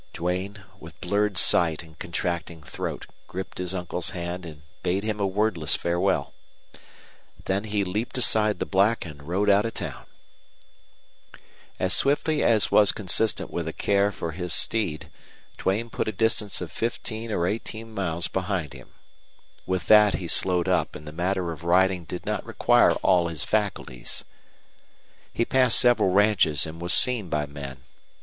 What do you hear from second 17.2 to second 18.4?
or eighteen miles